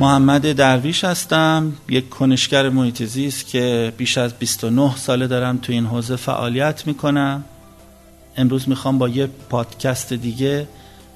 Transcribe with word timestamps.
محمد 0.00 0.52
درویش 0.52 1.04
هستم. 1.04 1.72
یک 1.88 2.08
کنشگر 2.08 2.68
محیط 2.68 3.02
زیست 3.02 3.46
که 3.46 3.92
بیش 3.96 4.18
از 4.18 4.34
29 4.34 4.96
ساله 4.96 5.26
دارم 5.26 5.58
تو 5.58 5.72
این 5.72 5.86
حوزه 5.86 6.16
فعالیت 6.16 6.86
می‌کنم. 6.86 7.44
امروز 8.36 8.68
می‌خوام 8.68 8.98
با 8.98 9.08
یه 9.08 9.26
پادکست 9.26 10.12
دیگه 10.12 10.68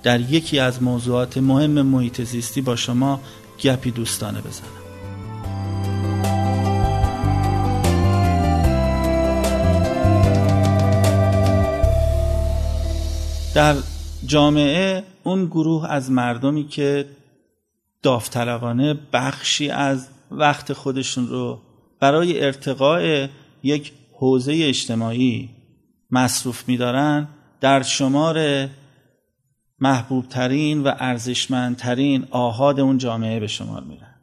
در 0.03 0.21
یکی 0.21 0.59
از 0.59 0.83
موضوعات 0.83 1.39
مهم 1.39 1.83
محیط 1.83 2.23
زیستی 2.23 2.61
با 2.61 2.77
شما 2.77 3.21
گپی 3.63 3.91
دوستانه 3.91 4.41
بزنم. 4.41 4.69
در 13.55 13.77
جامعه 14.27 15.03
اون 15.23 15.47
گروه 15.47 15.91
از 15.91 16.11
مردمی 16.11 16.69
که 16.69 17.07
داوطلبانه 18.05 18.95
بخشی 19.13 19.71
از 19.71 20.09
وقت 20.31 20.73
خودشون 20.73 21.27
رو 21.27 21.61
برای 22.01 22.45
ارتقاء 22.45 23.27
یک 23.63 23.93
حوزه 24.13 24.61
اجتماعی 24.65 25.51
مصروف 26.11 26.69
میدارن 26.69 27.29
در 27.61 27.83
شمار 27.83 28.69
محبوب 29.79 30.29
ترین 30.29 30.83
و 30.83 30.93
ارزشمندترین 30.99 32.27
آهاد 32.31 32.81
اون 32.81 32.99
جامعه 32.99 33.41
به 33.41 33.47
شمار 33.47 33.83
میرن. 33.83 34.15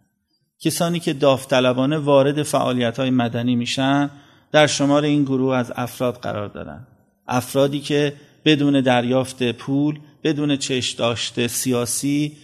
کسانی 0.60 1.00
که 1.00 1.14
داوطلبانه 1.14 1.98
وارد 1.98 2.44
فعالیت 2.44 3.00
های 3.00 3.10
مدنی 3.10 3.56
میشن 3.56 4.10
در 4.52 4.68
شمار 4.68 5.04
این 5.04 5.24
گروه 5.24 5.56
از 5.56 5.74
افراد 5.76 6.18
قرار 6.18 6.48
دارن. 6.48 6.88
افرادی 7.28 7.80
که 7.80 8.14
بدون 8.46 8.82
دریافت 8.82 9.52
پول 9.52 10.00
بدون 10.24 10.56
چش 10.56 10.92
داشته 10.92 11.48
سیاسی 11.48 12.38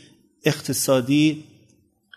اقتصادی 0.47 1.43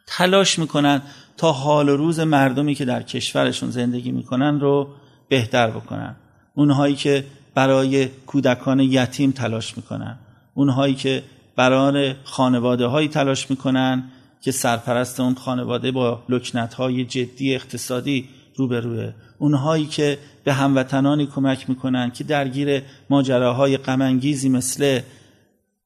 تلاش 0.07 0.59
می‌کنن 0.59 1.03
تا 1.37 1.53
حال 1.53 1.89
و 1.89 1.97
روز 1.97 2.21
مردمی 2.21 2.75
که 2.75 2.85
در 2.85 3.03
کشورشون 3.03 3.71
زندگی 3.71 4.13
می‌کنن 4.13 4.61
رو 4.61 4.89
بهتر 5.29 5.71
بکنن. 5.71 6.17
اونهایی 6.55 6.95
که 6.95 7.25
برای 7.55 8.07
کودکان 8.07 8.81
یتیم 8.81 9.31
تلاش 9.31 9.77
می‌کنن. 9.77 10.19
اونهایی 10.55 10.95
که 10.95 11.23
برای 11.57 12.15
خانواده 12.25 12.87
هایی 12.87 13.09
تلاش 13.09 13.51
می‌کنن 13.51 14.05
که 14.41 14.53
سرپرست 14.53 15.21
اون 15.21 15.35
خانواده 15.35 15.91
با 15.91 16.23
لکنت 16.29 16.75
های 16.75 17.05
جدی 17.05 17.55
اقتصادی 17.55 18.29
روبروه. 18.57 19.13
اونهایی 19.39 19.87
که 19.87 20.19
به 20.45 20.53
هموطنانی 20.53 21.27
کمک 21.27 21.69
می‌کنن 21.69 22.11
که 22.11 22.25
درگیر 22.25 22.83
ماجراهای 23.11 23.77
غمانگیزی 23.77 24.49
مثل 24.49 25.01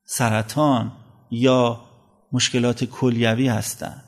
سرطان 0.04 0.92
یا 1.30 1.80
مشکلات 2.34 2.84
کلیوی 2.84 3.48
هستند 3.48 4.04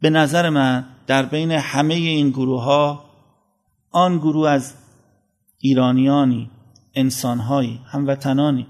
به 0.00 0.10
نظر 0.10 0.48
من 0.48 0.84
در 1.06 1.22
بین 1.22 1.50
همه 1.50 1.94
این 1.94 2.30
گروه 2.30 2.62
ها 2.62 3.04
آن 3.90 4.18
گروه 4.18 4.50
از 4.50 4.74
ایرانیانی 5.58 6.50
انسانهایی 6.94 7.80
هموطنانی 7.86 8.66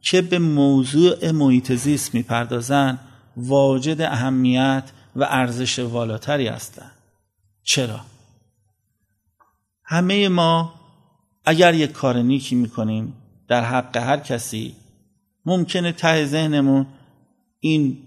که 0.00 0.22
به 0.22 0.38
موضوع 0.38 1.30
محیط 1.30 1.72
زیست 1.72 2.14
می‌پردازند 2.14 2.98
واجد 3.36 4.00
اهمیت 4.00 4.84
و 5.16 5.24
ارزش 5.24 5.78
والاتری 5.78 6.46
هستند. 6.46 6.92
چرا؟ 7.62 8.00
همه 9.84 10.28
ما 10.28 10.74
اگر 11.44 11.74
یک 11.74 11.92
کار 11.92 12.16
نیکی 12.16 12.54
می‌کنیم 12.54 13.14
در 13.48 13.64
حق 13.64 13.96
هر 13.96 14.16
کسی 14.16 14.76
ممکنه 15.46 15.92
ته 15.92 16.24
ذهنمون 16.24 16.86
این 17.64 17.98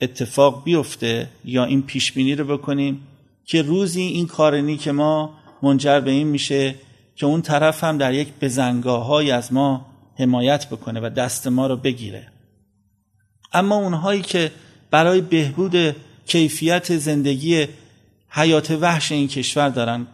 اتفاق 0.00 0.64
بیفته 0.64 1.28
یا 1.44 1.64
این 1.64 1.82
پیش 1.82 2.12
بینی 2.12 2.34
رو 2.34 2.58
بکنیم 2.58 3.00
که 3.44 3.62
روزی 3.62 4.02
این 4.02 4.26
کار 4.26 4.56
نیک 4.56 4.88
ما 4.88 5.34
منجر 5.62 6.00
به 6.00 6.10
این 6.10 6.26
میشه 6.26 6.74
که 7.16 7.26
اون 7.26 7.42
طرف 7.42 7.84
هم 7.84 7.98
در 7.98 8.14
یک 8.14 8.28
بزنگاه 8.40 9.06
های 9.06 9.30
از 9.30 9.52
ما 9.52 9.86
حمایت 10.18 10.68
بکنه 10.68 11.00
و 11.00 11.10
دست 11.10 11.46
ما 11.46 11.66
رو 11.66 11.76
بگیره. 11.76 12.28
اما 13.52 13.76
اونهایی 13.76 14.22
که 14.22 14.52
برای 14.90 15.20
بهبود 15.20 15.96
کیفیت 16.26 16.96
زندگی 16.96 17.66
حیات 18.28 18.70
وحش 18.70 19.12
این 19.12 19.28
کشور 19.28 19.68
دارن 19.68 20.06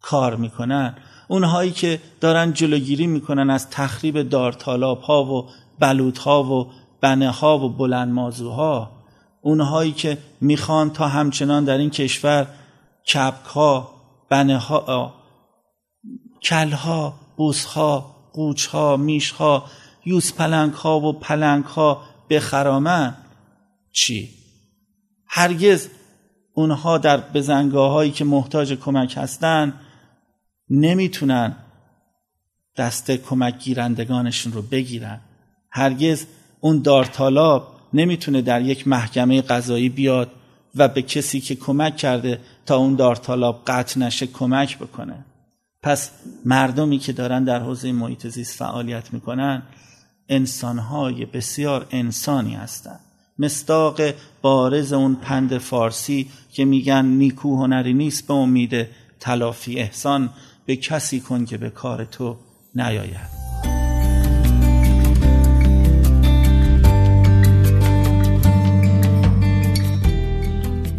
کار 0.00 0.36
می‌کنن 0.36 0.96
اونهایی 1.28 1.70
که 1.70 2.00
دارن 2.20 2.52
جلوگیری 2.52 3.06
می‌کنن 3.06 3.50
از 3.50 3.70
تخریب 3.70 4.22
دارتالاب 4.22 5.00
ها 5.00 5.24
و 5.24 5.48
بلوط 5.78 6.18
ها 6.18 6.44
و 6.44 6.85
بنه 7.00 7.30
ها 7.30 7.58
و 7.58 7.68
بلند 7.68 8.12
مازوها 8.12 8.90
اونهایی 9.42 9.92
که 9.92 10.18
می‌خوان 10.40 10.90
تا 10.90 11.08
همچنان 11.08 11.64
در 11.64 11.78
این 11.78 11.90
کشور 11.90 12.46
کپک 13.14 13.44
ها 13.46 13.90
بنه 14.28 14.58
ها 14.58 15.14
کل 16.42 16.70
ها 16.70 17.14
بوس 17.36 17.64
ها 17.64 18.16
قوچ 18.32 18.66
ها 18.66 18.96
میش 18.96 19.30
ها 19.30 19.64
یوز 20.04 20.34
پلنگ 20.34 20.72
ها 20.72 21.00
و 21.00 21.12
پلنگ 21.12 21.64
ها 21.64 22.02
بخرامن 22.30 23.16
چی؟ 23.92 24.30
هرگز 25.26 25.88
اونها 26.54 26.98
در 26.98 27.16
بزنگاه 27.16 27.92
هایی 27.92 28.10
که 28.10 28.24
محتاج 28.24 28.72
کمک 28.72 29.14
هستند 29.16 29.80
نمی‌تونن 30.70 31.56
دست 32.76 33.10
کمک 33.10 33.58
گیرندگانشون 33.58 34.52
رو 34.52 34.62
بگیرن 34.62 35.20
هرگز 35.70 36.26
اون 36.60 36.82
دارتالاب 36.82 37.76
نمی‌تونه 37.92 38.42
در 38.42 38.62
یک 38.62 38.88
محکمه 38.88 39.42
قضایی 39.42 39.88
بیاد 39.88 40.30
و 40.74 40.88
به 40.88 41.02
کسی 41.02 41.40
که 41.40 41.54
کمک 41.54 41.96
کرده 41.96 42.40
تا 42.66 42.76
اون 42.76 42.94
دارتالاب 42.94 43.62
قطع 43.66 44.00
نشه 44.00 44.26
کمک 44.26 44.78
بکنه. 44.78 45.24
پس 45.82 46.10
مردمی 46.44 46.98
که 46.98 47.12
دارن 47.12 47.44
در 47.44 47.60
حوزه 47.60 47.92
محیط 47.92 48.26
زیست 48.26 48.58
فعالیت 48.58 49.12
می‌کنن 49.12 49.62
انسانهای 50.28 51.24
بسیار 51.24 51.86
انسانی 51.90 52.54
هستند 52.54 53.00
مستاق 53.38 54.00
بارز 54.42 54.92
اون 54.92 55.14
پند 55.14 55.58
فارسی 55.58 56.30
که 56.52 56.64
میگن 56.64 57.04
نیکو 57.04 57.56
هنری 57.56 57.94
نیست 57.94 58.26
به 58.26 58.34
امید 58.34 58.86
تلافی 59.20 59.78
احسان 59.78 60.30
به 60.66 60.76
کسی 60.76 61.20
کن 61.20 61.44
که 61.44 61.56
به 61.58 61.70
کار 61.70 62.04
تو 62.04 62.36
نیاید. 62.74 63.35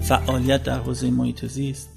فعالیت 0.07 0.63
در 0.63 0.79
حوزه 0.79 1.09
محیط 1.11 1.45
زیست. 1.45 1.89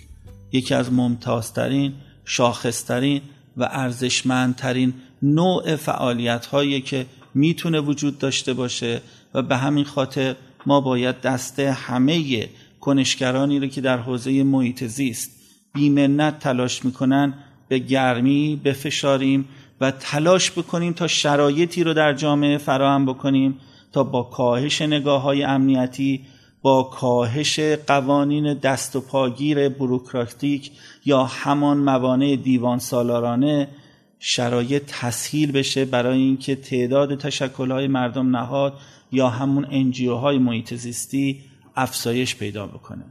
یکی 0.52 0.74
از 0.74 0.92
ممتازترین 0.92 1.92
شاخصترین 2.24 3.20
و 3.56 3.68
ارزشمندترین 3.72 4.94
نوع 5.22 5.76
فعالیت 5.76 6.46
هایی 6.46 6.80
که 6.80 7.06
می‌تونه 7.34 7.80
وجود 7.80 8.18
داشته 8.18 8.54
باشه 8.54 9.00
و 9.34 9.42
به 9.42 9.56
همین 9.56 9.84
خاطر 9.84 10.36
ما 10.66 10.80
باید 10.80 11.20
دست 11.20 11.60
همه 11.60 12.48
کنشگرانی 12.80 13.58
رو 13.58 13.66
که 13.66 13.80
در 13.80 13.98
حوزه 13.98 14.42
محیط 14.42 14.84
زیست 14.84 15.30
بیمنت 15.74 16.38
تلاش 16.38 16.84
می‌کنن 16.84 17.34
به 17.68 17.78
گرمی 17.78 18.60
بفشاریم 18.64 19.48
و 19.80 19.90
تلاش 19.90 20.50
بکنیم 20.50 20.92
تا 20.92 21.06
شرایطی 21.06 21.84
رو 21.84 21.94
در 21.94 22.12
جامعه 22.12 22.58
فراهم 22.58 23.06
بکنیم 23.06 23.58
تا 23.92 24.04
با 24.04 24.22
کاهش 24.22 24.82
نگاه 24.82 25.22
های 25.22 25.42
امنیتی 25.42 26.20
با 26.62 26.82
کاهش 26.82 27.60
قوانین 27.60 28.54
دست 28.54 28.96
و 28.96 29.00
پاگیر 29.00 29.68
بروکراتیک 29.68 30.70
یا 31.04 31.24
همان 31.24 31.78
موانع 31.78 32.36
دیوان 32.36 32.78
سالارانه 32.78 33.68
شرایط 34.18 34.82
تسهیل 34.86 35.52
بشه 35.52 35.84
برای 35.84 36.18
اینکه 36.18 36.56
تعداد 36.56 37.18
تشکلهای 37.18 37.86
مردم 37.86 38.36
نهاد 38.36 38.78
یا 39.12 39.28
همون 39.28 39.66
انجیو 39.70 40.14
های 40.14 40.38
محیط 40.38 40.74
زیستی 40.74 41.40
افزایش 41.76 42.36
پیدا 42.36 42.66
بکنه. 42.66 43.04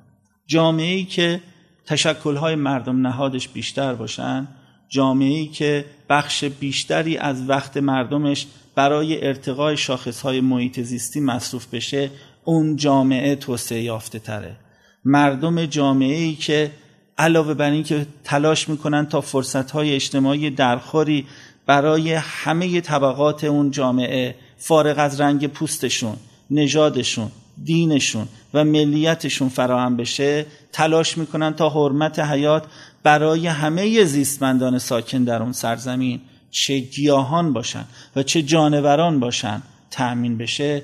جامعه 0.48 0.96
ای 0.96 1.06
که 1.06 1.42
تشکلهای 1.86 2.56
مردم 2.56 3.08
نهادش 3.08 3.48
بیشتر 3.48 3.94
باشن 3.94 4.48
جامعه 4.90 5.38
ای 5.38 5.48
که 5.48 5.86
بخش 6.10 6.44
بیشتری 6.44 7.18
از 7.18 7.50
وقت 7.50 7.78
مردمش 7.78 8.48
برای 8.76 9.28
ارتقای 9.28 9.78
شاخصهای 9.78 10.42
محیط 10.42 10.80
زیستی 10.80 11.20
مصروف 11.20 11.68
بشه 11.68 12.12
اون 12.50 12.76
جامعه 12.76 13.36
توسعه 13.36 13.82
یافته 13.82 14.20
تره. 14.20 14.56
مردم 15.06 15.66
جامعه 15.66 16.16
ای 16.16 16.36
که 16.36 16.72
علاوه 17.18 17.54
بر 17.54 17.72
این 17.72 17.84
که 17.84 18.06
تلاش 18.24 18.70
می‌کنن 18.70 19.06
تا 19.06 19.22
فرصت 19.22 19.72
های 19.72 19.96
اجتماعی 19.96 20.50
درخوری 20.50 21.26
برای 21.66 22.14
همه 22.14 22.82
طبقات 22.82 23.44
اون 23.44 23.72
جامعه 23.72 24.36
فارغ 24.58 25.00
از 25.00 25.22
رنگ 25.22 25.48
پوستشون 25.48 26.16
نژادشون 26.52 27.32
دینشون 27.64 28.28
و 28.54 28.64
ملیتشون 28.64 29.50
فراهم 29.50 29.98
بشه 29.98 30.46
تلاش 30.72 31.18
می‌کنن 31.18 31.54
تا 31.54 31.70
حرمت 31.70 32.20
حیات 32.20 32.64
برای 33.04 33.48
همه 33.48 34.04
زیستمندان 34.04 34.80
ساکن 34.80 35.24
در 35.24 35.42
اون 35.42 35.52
سرزمین 35.52 36.22
چه 36.52 36.80
گیاهان 36.80 37.54
باشن 37.54 37.86
و 38.16 38.24
چه 38.24 38.42
جانوران 38.42 39.20
باشن 39.20 39.62
تأمین 39.92 40.38
بشه 40.38 40.82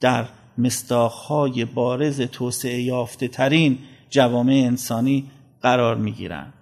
در 0.00 0.24
مستاخهای 0.58 1.64
بارز 1.64 2.20
توسعه 2.20 2.82
یافته 2.82 3.28
ترین 3.28 3.78
جوامع 4.10 4.62
انسانی 4.66 5.30
قرار 5.62 5.96
می 5.96 6.12
گیرن. 6.12 6.52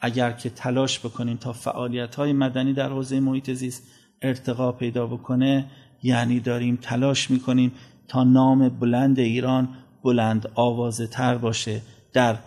اگر 0.00 0.32
که 0.32 0.50
تلاش 0.50 0.98
بکنیم 0.98 1.36
تا 1.36 1.52
فعالیت 1.52 2.14
های 2.14 2.32
مدنی 2.32 2.72
در 2.72 2.88
حوزه 2.88 3.20
محیط 3.20 3.50
زیست 3.50 3.82
ارتقا 4.22 4.72
پیدا 4.72 5.06
بکنه 5.06 5.66
یعنی 6.02 6.40
داریم 6.40 6.78
تلاش 6.82 7.30
می‌کنیم 7.30 7.72
تا 8.08 8.24
نام 8.24 8.68
بلند 8.68 9.18
ایران 9.18 9.68
بلند 10.04 10.50
آوازه 10.54 11.06
تر 11.06 11.38
باشه 11.38 11.82
در 12.12 12.38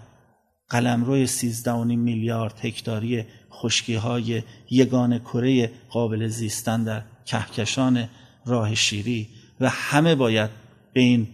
قلمروی 0.69 1.27
13.5 1.27 1.67
میلیارد 1.85 2.59
هکتاری 2.63 3.23
خشکی 3.51 3.95
های 3.95 4.43
یگان 4.69 5.19
کره 5.19 5.71
قابل 5.89 6.27
زیستن 6.27 6.83
در 6.83 7.01
کهکشان 7.25 8.09
راه 8.45 8.75
شیری 8.75 9.27
و 9.59 9.69
همه 9.69 10.15
باید 10.15 10.64
به 10.95 11.01
این 11.01 11.27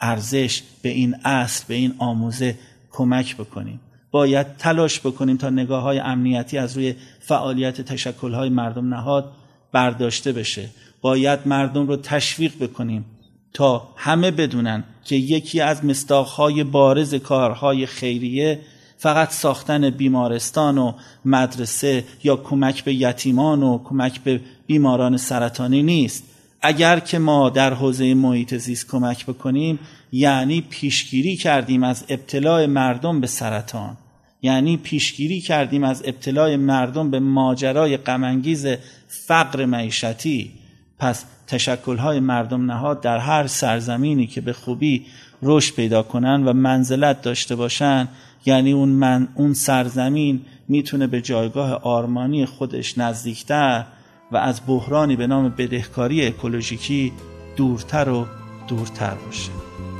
ارزش 0.00 0.62
به 0.82 0.88
این 0.88 1.16
اصل 1.24 1.64
به 1.68 1.74
این 1.74 1.94
آموزه 1.98 2.58
کمک 2.90 3.36
بکنیم. 3.36 3.80
باید 4.10 4.56
تلاش 4.56 5.00
بکنیم 5.00 5.36
تا 5.36 5.50
نگاه 5.50 5.82
های 5.82 5.98
امنیتی 5.98 6.58
از 6.58 6.76
روی 6.76 6.94
فعالیت 7.20 7.80
تشکل 7.80 8.34
های 8.34 8.48
مردم 8.48 8.94
نهاد 8.94 9.32
برداشته 9.72 10.32
بشه. 10.32 10.68
باید 11.00 11.40
مردم 11.46 11.86
رو 11.86 11.96
تشویق 11.96 12.52
بکنیم 12.60 13.04
تا 13.52 13.88
همه 13.96 14.30
بدونن 14.30 14.84
که 15.04 15.16
یکی 15.16 15.60
از 15.60 15.84
مستاخهای 15.84 16.64
بارز 16.64 17.14
کارهای 17.14 17.86
خیریه 17.86 18.60
فقط 18.98 19.30
ساختن 19.30 19.90
بیمارستان 19.90 20.78
و 20.78 20.92
مدرسه 21.24 22.04
یا 22.24 22.36
کمک 22.36 22.84
به 22.84 22.94
یتیمان 22.94 23.62
و 23.62 23.78
کمک 23.84 24.20
به 24.20 24.40
بیماران 24.66 25.16
سرطانی 25.16 25.82
نیست. 25.82 26.24
اگر 26.62 26.98
که 26.98 27.18
ما 27.18 27.50
در 27.50 27.74
حوزه 27.74 28.14
محیط 28.14 28.54
زیست 28.54 28.90
کمک 28.90 29.26
بکنیم 29.26 29.78
یعنی 30.12 30.60
پیشگیری 30.60 31.36
کردیم 31.36 31.82
از 31.82 32.04
ابتلاع 32.08 32.66
مردم 32.66 33.20
به 33.20 33.26
سرطان. 33.26 33.96
یعنی 34.42 34.76
پیشگیری 34.76 35.40
کردیم 35.40 35.84
از 35.84 36.02
ابتلاع 36.06 36.56
مردم 36.56 37.10
به 37.10 37.20
ماجرای 37.20 37.96
غمانگیز 37.96 38.66
فقر 39.08 39.64
معیشتی. 39.64 40.50
پس 40.98 41.24
تشکلهای 41.46 42.20
مردم 42.20 42.70
نهاد 42.70 43.00
در 43.00 43.18
هر 43.18 43.46
سرزمینی 43.46 44.26
که 44.26 44.40
به 44.40 44.52
خوبی 44.52 45.06
رشد 45.42 45.74
پیدا 45.74 46.02
کنن 46.02 46.44
و 46.44 46.52
منزلت 46.52 47.22
داشته 47.22 47.56
باشن 47.56 48.08
یعنی 48.46 48.72
اون, 48.72 48.88
من، 48.88 49.28
اون 49.34 49.54
سرزمین 49.54 50.40
می‌تونه 50.68 51.06
به 51.06 51.20
جایگاه 51.20 51.72
آرمانی 51.72 52.46
خودش 52.46 52.98
نزدیکتر 52.98 53.84
و 54.32 54.36
از 54.36 54.60
بحرانی 54.66 55.16
به 55.16 55.26
نام 55.26 55.48
بدهکاری 55.48 56.26
اکولوژیکی 56.26 57.12
دورتر 57.56 58.08
و 58.08 58.26
دورتر 58.68 59.14
باشه. 59.14 59.50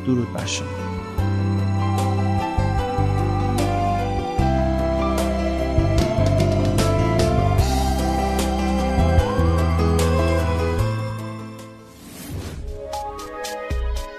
درود 0.06 0.32
بر 0.32 0.46
شما. 0.46 0.66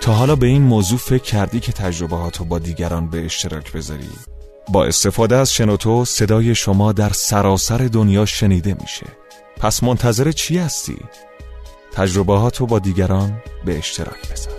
تا 0.02 0.14
حالا 0.14 0.36
به 0.36 0.48
این 0.48 0.62
موضوع 0.62 0.98
فکر 0.98 1.24
کردی 1.24 1.60
که 1.60 1.72
تجربه 1.72 2.16
با 2.50 2.60
دیگران 2.60 3.10
به 3.10 3.26
اشتراک 3.26 3.72
بذاری؟ 3.72 4.10
با 4.70 4.86
استفاده 4.86 5.36
از 5.36 5.54
شنوتو 5.54 6.06
صدای 6.06 6.56
شما 6.56 6.92
در 6.92 7.10
سراسر 7.10 7.78
دنیا 7.78 8.26
شنیده 8.26 8.76
میشه. 8.82 9.21
پس 9.62 9.84
منتظر 9.84 10.32
چی 10.32 10.58
هستی؟ 10.58 10.98
تجربه 11.92 12.38
هاتو 12.38 12.66
با 12.66 12.80
دیگران 12.80 13.44
به 13.66 13.78
اشتراک 13.78 14.32
بذار 14.32 14.54